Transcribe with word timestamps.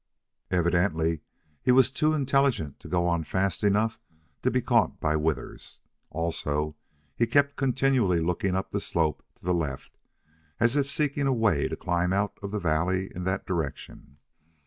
Evidently 0.49 1.21
he 1.61 1.71
was 1.71 1.91
too 1.91 2.11
intelligent 2.15 2.79
to 2.79 2.87
go 2.89 3.05
on 3.05 3.23
fast 3.23 3.63
enough 3.63 3.99
to 4.41 4.49
be 4.49 4.59
caught 4.59 4.99
by 4.99 5.15
Withers. 5.15 5.77
Also 6.09 6.75
he 7.15 7.27
kept 7.27 7.55
continually 7.55 8.19
looking 8.19 8.55
up 8.55 8.71
the 8.71 8.81
slope 8.81 9.23
to 9.35 9.45
the 9.45 9.53
left 9.53 9.99
as 10.59 10.75
if 10.75 10.89
seeking 10.89 11.27
a 11.27 11.31
way 11.31 11.67
to 11.67 11.75
climb 11.75 12.13
out 12.13 12.35
of 12.41 12.49
the 12.49 12.57
valley 12.57 13.11
in 13.13 13.25
that 13.25 13.45
direction. 13.45 14.17